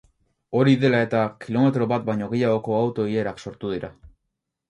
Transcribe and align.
Hori 0.59 0.71
dela 0.83 1.01
eta, 1.07 1.19
kilometro 1.43 1.87
bat 1.91 2.07
baino 2.09 2.29
gehiagoko 2.31 2.79
auto-ilarak 2.79 3.45
sortu 3.47 3.75
dira. 3.75 3.93